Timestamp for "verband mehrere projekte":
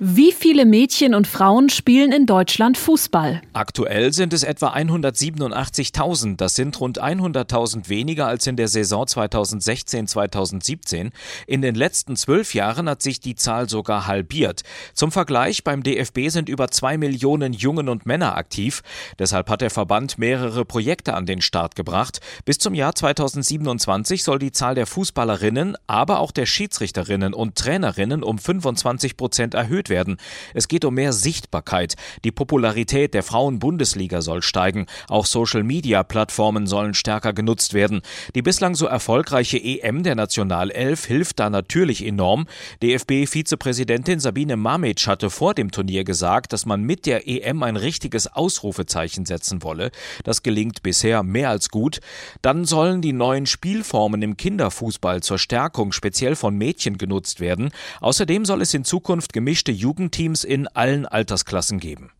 19.70-21.14